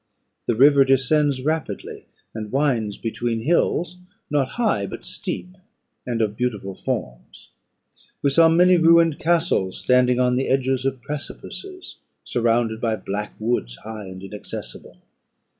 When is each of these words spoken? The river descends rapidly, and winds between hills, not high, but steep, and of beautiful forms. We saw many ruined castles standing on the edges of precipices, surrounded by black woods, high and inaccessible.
The 0.47 0.55
river 0.55 0.83
descends 0.83 1.43
rapidly, 1.43 2.05
and 2.33 2.51
winds 2.51 2.97
between 2.97 3.41
hills, 3.41 3.99
not 4.31 4.53
high, 4.53 4.87
but 4.87 5.05
steep, 5.05 5.55
and 6.07 6.23
of 6.23 6.35
beautiful 6.35 6.73
forms. 6.73 7.51
We 8.23 8.31
saw 8.31 8.49
many 8.49 8.77
ruined 8.77 9.19
castles 9.19 9.77
standing 9.79 10.19
on 10.19 10.37
the 10.37 10.47
edges 10.47 10.85
of 10.87 11.03
precipices, 11.03 11.97
surrounded 12.23 12.81
by 12.81 12.95
black 12.95 13.35
woods, 13.37 13.75
high 13.83 14.07
and 14.07 14.23
inaccessible. 14.23 14.97